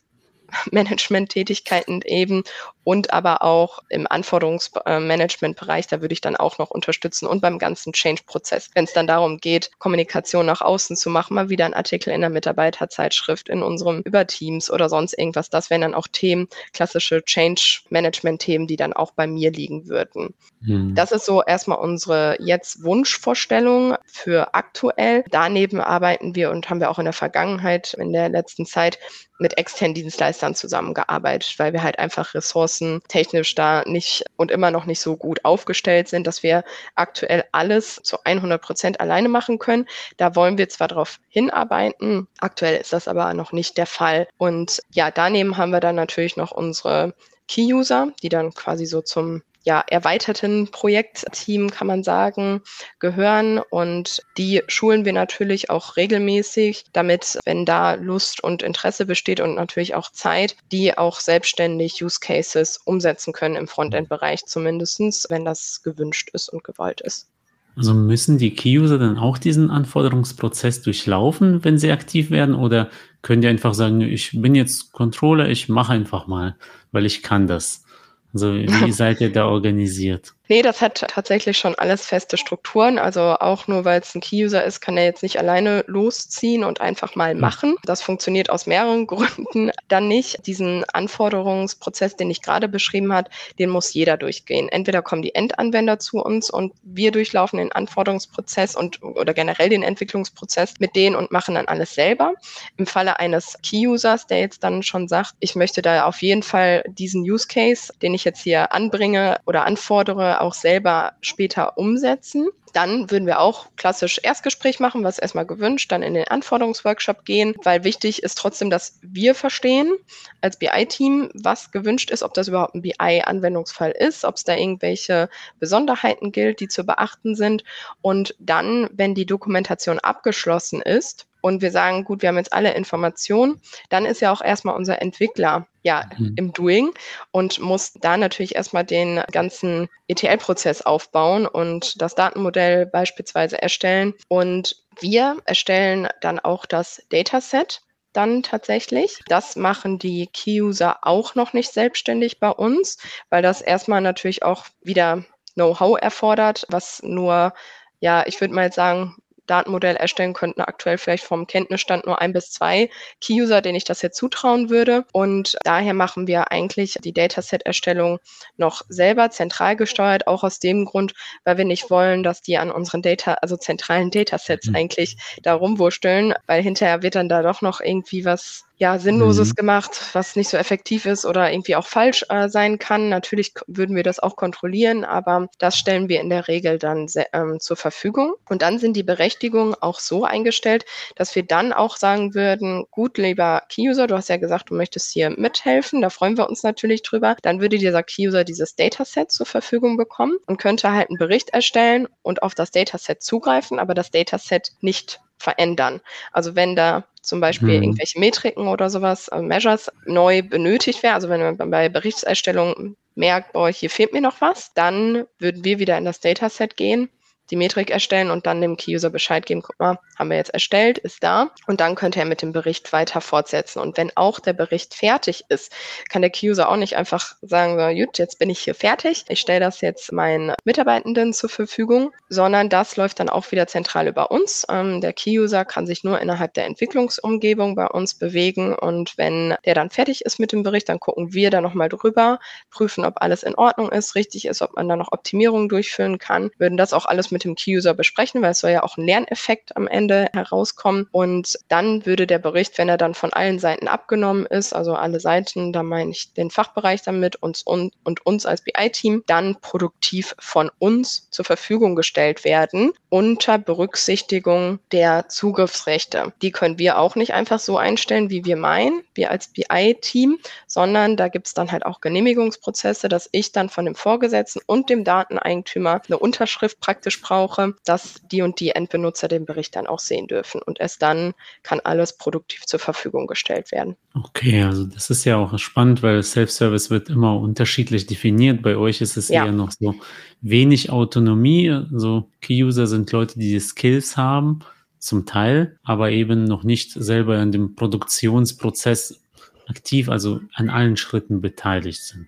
[0.70, 2.42] Management-Tätigkeiten eben
[2.84, 7.92] und aber auch im Anforderungsmanagement-Bereich, da würde ich dann auch noch unterstützen und beim ganzen
[7.92, 12.12] Change-Prozess, wenn es dann darum geht, Kommunikation nach außen zu machen, mal wieder ein Artikel
[12.12, 16.48] in der Mitarbeiterzeitschrift, in unserem über Teams oder sonst irgendwas, das wären dann auch Themen,
[16.72, 20.34] klassische Change-Management-Themen, die dann auch bei mir liegen würden.
[20.64, 20.94] Hm.
[20.94, 25.24] Das ist so erstmal unsere jetzt Wunschvorstellung für aktuell.
[25.30, 28.98] Daneben arbeiten wir und haben wir auch in der Vergangenheit, in der letzten Zeit
[29.38, 32.69] mit externen Dienstleistern zusammengearbeitet, weil wir halt einfach Ressourcen
[33.09, 38.00] technisch da nicht und immer noch nicht so gut aufgestellt sind, dass wir aktuell alles
[38.02, 39.87] zu 100 Prozent alleine machen können.
[40.16, 44.28] Da wollen wir zwar darauf hinarbeiten, aktuell ist das aber noch nicht der Fall.
[44.38, 47.14] Und ja, daneben haben wir dann natürlich noch unsere
[47.48, 52.62] Key-User, die dann quasi so zum ja, erweiterten Projektteam, kann man sagen,
[52.99, 53.61] gehören.
[53.70, 59.55] Und die schulen wir natürlich auch regelmäßig, damit, wenn da Lust und Interesse besteht und
[59.55, 65.83] natürlich auch Zeit, die auch selbstständig Use Cases umsetzen können im Frontend-Bereich zumindestens, wenn das
[65.83, 67.29] gewünscht ist und gewollt ist.
[67.77, 72.55] Also müssen die Key-User dann auch diesen Anforderungsprozess durchlaufen, wenn sie aktiv werden?
[72.55, 72.90] Oder
[73.23, 76.57] können die einfach sagen, ich bin jetzt Controller, ich mache einfach mal,
[76.92, 77.85] weil ich kann das?
[78.32, 80.34] Also wie seid ihr da organisiert?
[80.50, 82.98] Nee, das hat tatsächlich schon alles feste Strukturen.
[82.98, 86.80] Also auch nur weil es ein Key-User ist, kann er jetzt nicht alleine losziehen und
[86.80, 87.40] einfach mal hm.
[87.40, 87.76] machen.
[87.84, 90.44] Das funktioniert aus mehreren Gründen dann nicht.
[90.48, 94.68] Diesen Anforderungsprozess, den ich gerade beschrieben habe, den muss jeder durchgehen.
[94.68, 99.84] Entweder kommen die Endanwender zu uns und wir durchlaufen den Anforderungsprozess und oder generell den
[99.84, 102.34] Entwicklungsprozess mit denen und machen dann alles selber.
[102.76, 106.82] Im Falle eines Key-Users, der jetzt dann schon sagt, ich möchte da auf jeden Fall
[106.88, 112.48] diesen Use Case, den ich jetzt hier anbringe oder anfordere, auch selber später umsetzen.
[112.72, 117.55] Dann würden wir auch klassisch Erstgespräch machen, was erstmal gewünscht, dann in den Anforderungsworkshop gehen,
[117.64, 119.92] weil wichtig ist trotzdem, dass wir verstehen
[120.40, 125.29] als BI-Team, was gewünscht ist, ob das überhaupt ein BI-Anwendungsfall ist, ob es da irgendwelche
[125.59, 127.64] Besonderheiten gilt, die zu beachten sind.
[128.03, 132.74] Und dann, wenn die Dokumentation abgeschlossen ist, und wir sagen, gut, wir haben jetzt alle
[132.74, 136.35] Informationen, dann ist ja auch erstmal unser Entwickler ja mhm.
[136.37, 136.90] im Doing
[137.31, 144.14] und muss da natürlich erstmal den ganzen ETL-Prozess aufbauen und das Datenmodell beispielsweise erstellen.
[144.29, 149.20] Und wir erstellen dann auch das Dataset dann tatsächlich.
[149.29, 152.98] Das machen die Key-User auch noch nicht selbstständig bei uns,
[153.31, 155.24] weil das erstmal natürlich auch wieder
[155.55, 157.53] Know-how erfordert, was nur
[158.00, 159.16] ja, ich würde mal sagen,
[159.50, 162.88] Datenmodell erstellen könnten aktuell vielleicht vom Kenntnisstand nur ein bis zwei
[163.20, 165.04] Key-User, denen ich das jetzt zutrauen würde.
[165.12, 168.20] Und daher machen wir eigentlich die Dataset-Erstellung
[168.56, 172.70] noch selber zentral gesteuert, auch aus dem Grund, weil wir nicht wollen, dass die an
[172.70, 174.76] unseren Data, also zentralen Datasets mhm.
[174.76, 179.54] eigentlich da rumwursteln, weil hinterher wird dann da doch noch irgendwie was ja, Sinnloses mhm.
[179.56, 183.10] gemacht, was nicht so effektiv ist oder irgendwie auch falsch äh, sein kann.
[183.10, 187.60] Natürlich würden wir das auch kontrollieren, aber das stellen wir in der Regel dann ähm,
[187.60, 188.32] zur Verfügung.
[188.48, 193.18] Und dann sind die Berechtigungen auch so eingestellt, dass wir dann auch sagen würden, gut,
[193.18, 197.02] lieber Key-User, du hast ja gesagt, du möchtest hier mithelfen, da freuen wir uns natürlich
[197.02, 197.36] drüber.
[197.42, 202.08] Dann würde dieser Key-User dieses Dataset zur Verfügung bekommen und könnte halt einen Bericht erstellen
[202.22, 206.00] und auf das Dataset zugreifen, aber das Dataset nicht verändern.
[206.33, 207.83] Also wenn da zum Beispiel hm.
[207.83, 213.53] irgendwelche Metriken oder sowas, äh, Measures neu benötigt wäre, also wenn man bei Berichtserstellung merkt,
[213.53, 217.11] boah, hier fehlt mir noch was, dann würden wir wieder in das Dataset gehen
[217.50, 220.98] die Metrik erstellen und dann dem Key-User Bescheid geben, guck mal, haben wir jetzt erstellt,
[220.98, 221.50] ist da.
[221.66, 223.80] Und dann könnte er mit dem Bericht weiter fortsetzen.
[223.80, 225.72] Und wenn auch der Bericht fertig ist,
[226.08, 229.40] kann der Key-User auch nicht einfach sagen, so, gut, jetzt bin ich hier fertig, ich
[229.40, 234.30] stelle das jetzt meinen Mitarbeitenden zur Verfügung, sondern das läuft dann auch wieder zentral über
[234.30, 234.66] uns.
[234.70, 239.74] Ähm, der Key-User kann sich nur innerhalb der Entwicklungsumgebung bei uns bewegen und wenn der
[239.74, 242.38] dann fertig ist mit dem Bericht, dann gucken wir da nochmal drüber,
[242.70, 246.50] prüfen, ob alles in Ordnung ist, richtig ist, ob man da noch Optimierungen durchführen kann,
[246.58, 249.07] würden das auch alles mit mit dem Key-User besprechen, weil es soll ja auch ein
[249.07, 251.09] Lerneffekt am Ende herauskommen.
[251.11, 255.20] Und dann würde der Bericht, wenn er dann von allen Seiten abgenommen ist, also alle
[255.20, 260.35] Seiten, da meine ich den Fachbereich damit uns und, und uns als BI-Team, dann produktiv
[260.38, 266.33] von uns zur Verfügung gestellt werden unter Berücksichtigung der Zugriffsrechte.
[266.42, 271.16] Die können wir auch nicht einfach so einstellen, wie wir meinen, wir als BI-Team, sondern
[271.16, 275.05] da gibt es dann halt auch Genehmigungsprozesse, dass ich dann von dem Vorgesetzten und dem
[275.05, 280.26] Dateneigentümer eine Unterschrift praktisch brauche, dass die und die Endbenutzer den Bericht dann auch sehen
[280.26, 280.60] dürfen.
[280.62, 283.94] Und erst dann kann alles produktiv zur Verfügung gestellt werden.
[284.14, 288.62] Okay, also das ist ja auch spannend, weil Self-Service wird immer unterschiedlich definiert.
[288.62, 289.46] Bei euch ist es ja.
[289.46, 289.94] eher noch so
[290.40, 291.70] wenig Autonomie.
[291.70, 294.58] Also Key-User sind Leute, die die Skills haben,
[294.98, 299.20] zum Teil, aber eben noch nicht selber in dem Produktionsprozess
[299.68, 302.26] aktiv, also an allen Schritten beteiligt sind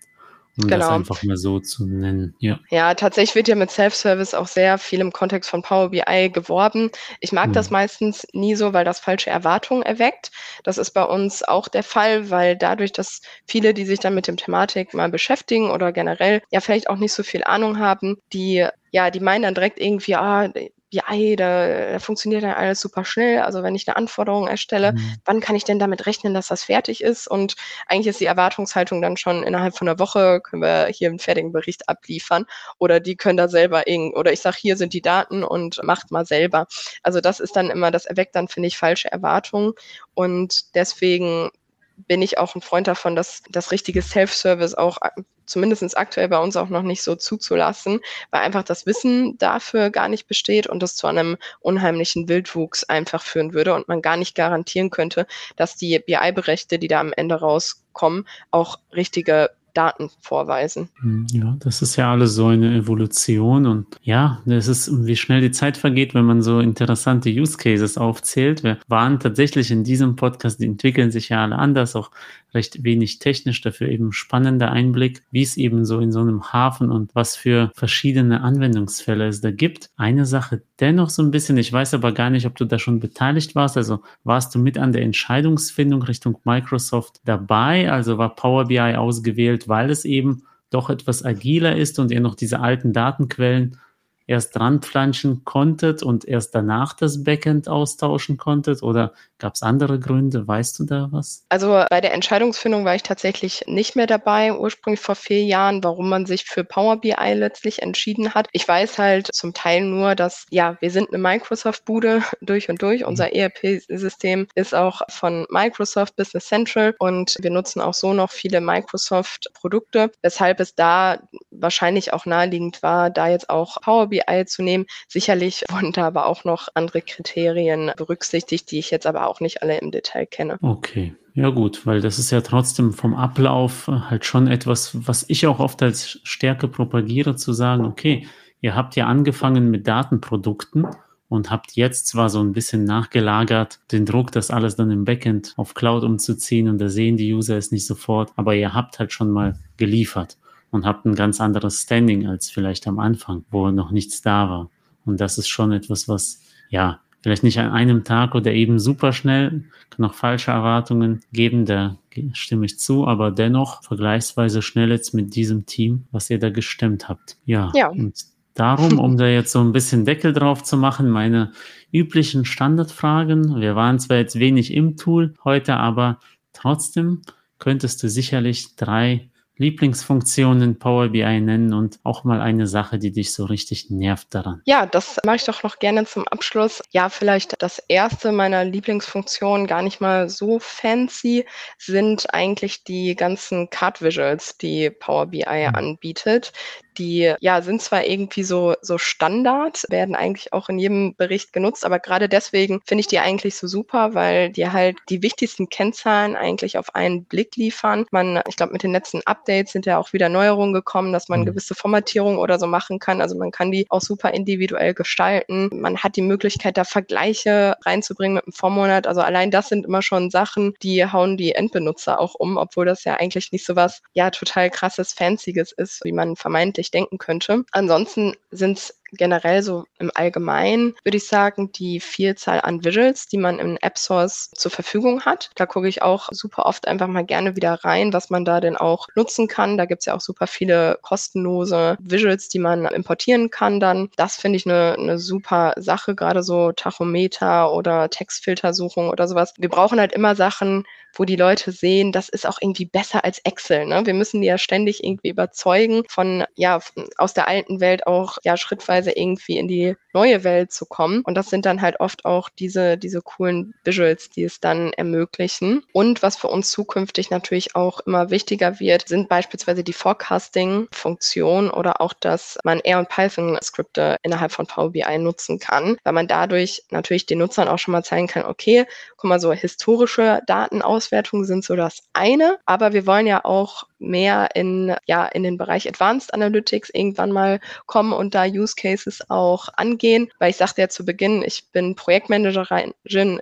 [0.59, 0.79] um genau.
[0.79, 2.35] das einfach mal so zu nennen.
[2.39, 2.59] Ja.
[2.69, 6.91] ja, tatsächlich wird ja mit Self-Service auch sehr viel im Kontext von Power BI geworben.
[7.21, 7.53] Ich mag hm.
[7.55, 10.31] das meistens nie so, weil das falsche Erwartungen erweckt.
[10.63, 14.27] Das ist bei uns auch der Fall, weil dadurch, dass viele, die sich dann mit
[14.27, 18.67] dem Thematik mal beschäftigen oder generell ja vielleicht auch nicht so viel Ahnung haben, die
[18.93, 20.53] ja, die meinen dann direkt irgendwie, ah,
[20.93, 23.41] BI, da, da funktioniert dann alles super schnell.
[23.41, 25.17] Also wenn ich eine Anforderung erstelle, mhm.
[25.25, 27.27] wann kann ich denn damit rechnen, dass das fertig ist?
[27.27, 31.19] Und eigentlich ist die Erwartungshaltung dann schon innerhalb von einer Woche können wir hier einen
[31.19, 32.45] fertigen Bericht abliefern
[32.79, 36.11] oder die können da selber irgendwie, oder ich sage, hier sind die Daten und macht
[36.11, 36.67] mal selber.
[37.03, 39.73] Also das ist dann immer, das erweckt dann, finde ich, falsche Erwartungen
[40.15, 41.51] und deswegen
[41.97, 44.99] bin ich auch ein Freund davon, dass das richtige Self-Service auch
[45.47, 48.01] zumindest aktuell bei uns auch noch nicht so zuzulassen,
[48.31, 53.23] weil einfach das Wissen dafür gar nicht besteht und das zu einem unheimlichen Wildwuchs einfach
[53.23, 55.27] führen würde und man gar nicht garantieren könnte,
[55.57, 60.89] dass die BI-Berechte, die da am Ende rauskommen, auch richtige Daten vorweisen.
[61.01, 65.41] Hm, ja, das ist ja alles so eine Evolution und ja, das ist, wie schnell
[65.41, 68.63] die Zeit vergeht, wenn man so interessante Use Cases aufzählt.
[68.63, 72.11] Wir waren tatsächlich in diesem Podcast, die entwickeln sich ja alle anders, auch
[72.55, 76.91] recht wenig technisch, dafür eben spannender Einblick, wie es eben so in so einem Hafen
[76.91, 79.91] und was für verschiedene Anwendungsfälle es da gibt.
[79.97, 83.01] Eine Sache dennoch so ein bisschen, ich weiß aber gar nicht, ob du da schon
[83.01, 88.67] beteiligt warst, also warst du mit an der Entscheidungsfindung Richtung Microsoft dabei, also war Power
[88.67, 93.79] BI ausgewählt, weil es eben doch etwas agiler ist und ihr noch diese alten Datenquellen
[94.27, 98.83] erst dran flanschen konntet und erst danach das Backend austauschen konntet?
[98.83, 100.47] Oder gab es andere Gründe?
[100.47, 101.45] Weißt du da was?
[101.49, 106.09] Also bei der Entscheidungsfindung war ich tatsächlich nicht mehr dabei, ursprünglich vor vier Jahren, warum
[106.09, 108.49] man sich für Power BI letztlich entschieden hat.
[108.53, 113.05] Ich weiß halt zum Teil nur, dass ja, wir sind eine Microsoft-Bude durch und durch.
[113.05, 113.33] Unser mhm.
[113.35, 120.11] ERP-System ist auch von Microsoft Business Central und wir nutzen auch so noch viele Microsoft-Produkte,
[120.23, 121.19] weshalb es da
[121.51, 124.12] wahrscheinlich auch naheliegend war, da jetzt auch Power BI
[124.47, 124.87] zu nehmen.
[125.09, 129.63] Sicherlich wurden da aber auch noch andere Kriterien berücksichtigt, die ich jetzt aber auch nicht
[129.63, 130.59] alle im Detail kenne.
[130.63, 131.15] Okay.
[131.35, 135.61] Ja gut, weil das ist ja trotzdem vom Ablauf halt schon etwas, was ich auch
[135.61, 138.27] oft als Stärke propagiere, zu sagen, okay,
[138.61, 140.87] ihr habt ja angefangen mit Datenprodukten
[141.29, 145.55] und habt jetzt zwar so ein bisschen nachgelagert, den Druck, das alles dann im Backend
[145.57, 149.13] auf Cloud umzuziehen und da sehen die User es nicht sofort, aber ihr habt halt
[149.13, 150.37] schon mal geliefert
[150.73, 154.71] und habt ein ganz anderes Standing als vielleicht am Anfang, wo noch nichts da war.
[155.05, 159.13] Und das ist schon etwas, was, ja, vielleicht nicht an einem Tag oder eben super
[159.13, 161.99] schnell, kann auch falsche Erwartungen geben, da
[162.33, 167.09] stimme ich zu, aber dennoch vergleichsweise schnell jetzt mit diesem Team, was ihr da gestemmt
[167.09, 167.37] habt.
[167.45, 167.89] Ja, ja.
[167.89, 171.53] und darum, um da jetzt so ein bisschen Deckel drauf zu machen, meine
[171.93, 173.61] üblichen Standardfragen.
[173.61, 176.19] Wir waren zwar jetzt wenig im Tool heute, aber
[176.53, 177.23] trotzdem
[177.59, 183.33] könntest du sicherlich drei Lieblingsfunktionen Power BI nennen und auch mal eine Sache, die dich
[183.33, 184.63] so richtig nervt daran?
[184.65, 186.83] Ja, das mache ich doch noch gerne zum Abschluss.
[186.91, 191.45] Ja, vielleicht das erste meiner Lieblingsfunktionen, gar nicht mal so fancy,
[191.79, 195.75] sind eigentlich die ganzen Card Visuals, die Power BI mhm.
[195.75, 196.53] anbietet.
[196.99, 201.85] Die ja sind zwar irgendwie so, so Standard, werden eigentlich auch in jedem Bericht genutzt,
[201.85, 206.37] aber gerade deswegen finde ich die eigentlich so super, weil die halt die wichtigsten Kennzahlen
[206.37, 208.07] eigentlich auf einen Blick liefern.
[208.11, 211.41] Man, ich glaube, mit den letzten Updates sind ja auch wieder Neuerungen gekommen, dass man
[211.41, 211.47] mhm.
[211.47, 213.21] gewisse Formatierungen oder so machen kann.
[213.21, 215.71] Also man kann die auch super individuell gestalten.
[215.73, 219.07] Man hat die Möglichkeit, da Vergleiche reinzubringen mit dem Vormonat.
[219.07, 223.05] Also allein das sind immer schon Sachen, die hauen die Endbenutzer auch um, obwohl das
[223.05, 227.65] ja eigentlich nicht so was, ja, total krasses, fancyes ist, wie man vermeintlich denken könnte.
[227.73, 233.39] Ansonsten sind es generell so im Allgemeinen würde ich sagen, die Vielzahl an Visuals, die
[233.39, 235.51] man im App Source zur Verfügung hat.
[235.55, 238.77] Da gucke ich auch super oft einfach mal gerne wieder rein, was man da denn
[238.77, 239.77] auch nutzen kann.
[239.77, 244.11] Da gibt es ja auch super viele kostenlose Visuals, die man importieren kann dann.
[244.17, 249.55] Das finde ich eine, eine super Sache, gerade so Tachometer oder Textfiltersuchung oder sowas.
[249.59, 253.39] Wir brauchen halt immer Sachen, wo die Leute sehen, das ist auch irgendwie besser als
[253.41, 253.87] Excel.
[253.87, 254.07] Ne?
[254.07, 256.81] Wir müssen die ja ständig irgendwie überzeugen, von ja
[257.19, 261.23] aus der alten Welt auch ja schrittweise irgendwie in die neue Welt zu kommen.
[261.23, 265.83] Und das sind dann halt oft auch diese, diese coolen Visuals, die es dann ermöglichen.
[265.93, 272.01] Und was für uns zukünftig natürlich auch immer wichtiger wird, sind beispielsweise die Forecasting-Funktion oder
[272.01, 276.85] auch, dass man R und Python-Skripte innerhalb von Power BI nutzen kann, weil man dadurch
[276.91, 278.87] natürlich den Nutzern auch schon mal zeigen kann, okay,
[279.17, 283.45] guck mal, so historische Daten aus Auswertungen sind so das eine, aber wir wollen ja
[283.45, 288.75] auch mehr in, ja, in den Bereich Advanced Analytics irgendwann mal kommen und da Use
[288.77, 292.93] Cases auch angehen, weil ich sagte ja zu Beginn, ich bin Projektmanagerin,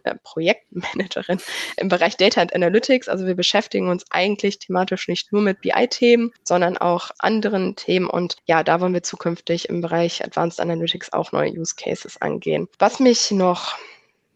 [0.05, 1.41] äh, Projektmanagerin
[1.77, 3.09] im Bereich Data and Analytics.
[3.09, 8.37] Also wir beschäftigen uns eigentlich thematisch nicht nur mit BI-Themen, sondern auch anderen Themen und
[8.47, 12.69] ja, da wollen wir zukünftig im Bereich Advanced Analytics auch neue Use Cases angehen.
[12.79, 13.77] Was mich noch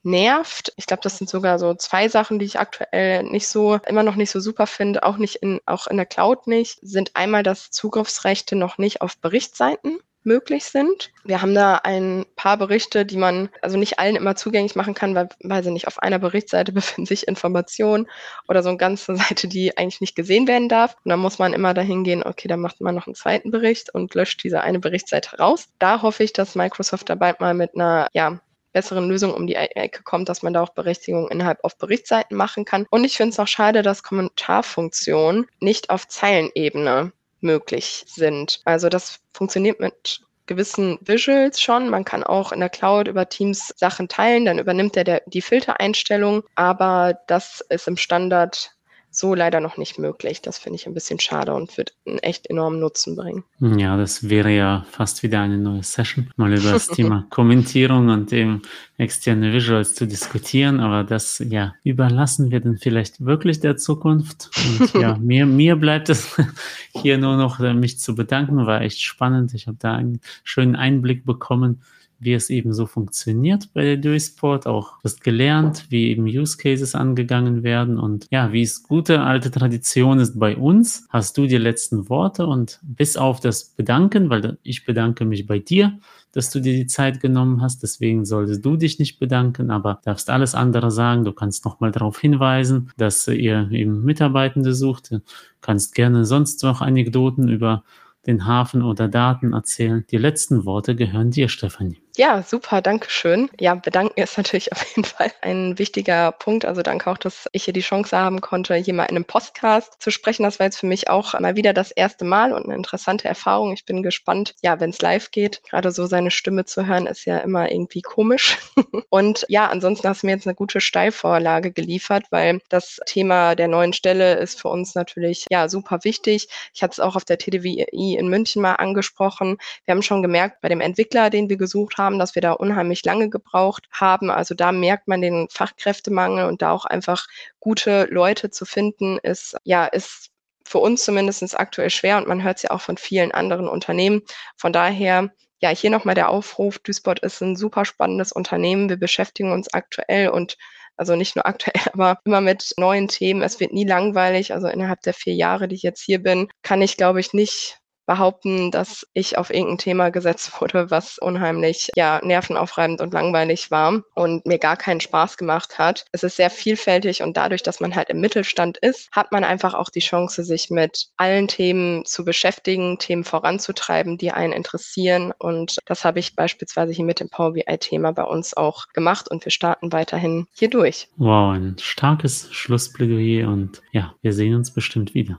[0.04, 0.72] nervt.
[0.76, 4.16] Ich glaube, das sind sogar so zwei Sachen, die ich aktuell nicht so, immer noch
[4.16, 7.70] nicht so super finde, auch nicht in, auch in der Cloud nicht, sind einmal, dass
[7.70, 11.12] Zugriffsrechte noch nicht auf Berichtsseiten möglich sind.
[11.24, 15.14] Wir haben da ein paar Berichte, die man also nicht allen immer zugänglich machen kann,
[15.14, 18.08] weil, weil sie nicht auf einer Berichtsseite befinden sich Informationen
[18.48, 20.96] oder so eine ganze Seite, die eigentlich nicht gesehen werden darf.
[21.04, 23.94] Und dann muss man immer dahin gehen, okay, dann macht man noch einen zweiten Bericht
[23.94, 25.68] und löscht diese eine Berichtsseite raus.
[25.78, 28.40] Da hoffe ich, dass Microsoft dabei mal mit einer ja,
[28.74, 32.66] besseren Lösung um die Ecke kommt, dass man da auch Berechtigungen innerhalb auf Berichtsseiten machen
[32.66, 32.86] kann.
[32.90, 38.60] Und ich finde es auch schade, dass Kommentarfunktionen nicht auf Zeilenebene möglich sind.
[38.66, 41.88] Also das funktioniert mit gewissen Visuals schon.
[41.88, 45.40] Man kann auch in der Cloud über Teams Sachen teilen, dann übernimmt er der, die
[45.40, 48.73] Filtereinstellung, aber das ist im Standard
[49.14, 50.42] so leider noch nicht möglich.
[50.42, 53.44] Das finde ich ein bisschen schade und wird einen echt enormen Nutzen bringen.
[53.60, 58.32] Ja, das wäre ja fast wieder eine neue Session, mal über das Thema Kommentierung und
[58.32, 58.62] eben
[58.98, 60.80] externe Visuals zu diskutieren.
[60.80, 64.50] Aber das, ja, überlassen wir dann vielleicht wirklich der Zukunft.
[64.80, 66.36] Und ja, mir, mir bleibt es
[67.02, 68.66] hier nur noch, äh, mich zu bedanken.
[68.66, 69.54] War echt spannend.
[69.54, 71.82] Ich habe da einen schönen Einblick bekommen
[72.24, 76.94] wie es eben so funktioniert bei der Duisport, auch das gelernt, wie eben Use Cases
[76.94, 77.98] angegangen werden.
[77.98, 82.46] Und ja, wie es gute alte Tradition ist bei uns, hast du die letzten Worte.
[82.46, 85.98] Und bis auf das Bedanken, weil ich bedanke mich bei dir,
[86.32, 90.30] dass du dir die Zeit genommen hast, deswegen solltest du dich nicht bedanken, aber darfst
[90.30, 95.20] alles andere sagen, du kannst nochmal darauf hinweisen, dass ihr eben Mitarbeitende sucht, du
[95.60, 97.84] kannst gerne sonst noch Anekdoten über
[98.26, 100.04] den Hafen oder Daten erzählen.
[100.10, 102.03] Die letzten Worte gehören dir, Stefanie.
[102.16, 103.50] Ja, super, danke schön.
[103.58, 106.64] Ja, bedanken ist natürlich auf jeden Fall ein wichtiger Punkt.
[106.64, 110.00] Also danke auch, dass ich hier die Chance haben konnte, hier mal in einem Podcast
[110.00, 110.44] zu sprechen.
[110.44, 113.72] Das war jetzt für mich auch mal wieder das erste Mal und eine interessante Erfahrung.
[113.72, 115.60] Ich bin gespannt, ja, wenn es live geht.
[115.68, 118.58] Gerade so seine Stimme zu hören, ist ja immer irgendwie komisch.
[119.10, 123.66] und ja, ansonsten hast du mir jetzt eine gute Steilvorlage geliefert, weil das Thema der
[123.66, 126.46] neuen Stelle ist für uns natürlich ja super wichtig.
[126.72, 129.58] Ich hatte es auch auf der TDWI in München mal angesprochen.
[129.84, 132.52] Wir haben schon gemerkt, bei dem Entwickler, den wir gesucht haben, haben, dass wir da
[132.52, 134.30] unheimlich lange gebraucht haben.
[134.30, 137.26] Also da merkt man den Fachkräftemangel und da auch einfach
[137.60, 140.30] gute Leute zu finden, ist, ja, ist
[140.66, 144.22] für uns zumindest aktuell schwer und man hört es ja auch von vielen anderen Unternehmen.
[144.56, 146.78] Von daher, ja, hier nochmal der Aufruf.
[146.78, 148.88] Duisburg ist ein super spannendes Unternehmen.
[148.88, 150.56] Wir beschäftigen uns aktuell und
[150.96, 153.42] also nicht nur aktuell, aber immer mit neuen Themen.
[153.42, 154.52] Es wird nie langweilig.
[154.52, 157.78] Also innerhalb der vier Jahre, die ich jetzt hier bin, kann ich, glaube ich, nicht
[158.06, 164.02] behaupten, dass ich auf irgendein Thema gesetzt wurde, was unheimlich, ja, nervenaufreibend und langweilig war
[164.14, 166.06] und mir gar keinen Spaß gemacht hat.
[166.12, 169.74] Es ist sehr vielfältig und dadurch, dass man halt im Mittelstand ist, hat man einfach
[169.74, 175.32] auch die Chance, sich mit allen Themen zu beschäftigen, Themen voranzutreiben, die einen interessieren.
[175.38, 179.44] Und das habe ich beispielsweise hier mit dem Power BI-Thema bei uns auch gemacht und
[179.44, 181.08] wir starten weiterhin hier durch.
[181.16, 185.38] Wow, ein starkes Schlussplädoyer und ja, wir sehen uns bestimmt wieder.